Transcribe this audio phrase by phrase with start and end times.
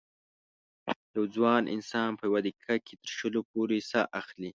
[1.15, 4.49] یو ځوان انسان په یوه دقیقه کې تر شلو پورې سا اخلي.